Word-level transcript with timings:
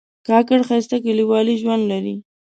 کاکړ 0.27 0.59
ښایسته 0.67 0.97
کلیوالي 1.05 1.55
ژوند 1.61 1.83
لري. 1.91 2.15